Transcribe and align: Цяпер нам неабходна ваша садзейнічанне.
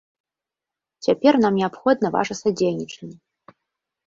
Цяпер 1.07 1.33
нам 1.43 1.53
неабходна 1.59 2.07
ваша 2.17 2.39
садзейнічанне. 2.41 3.15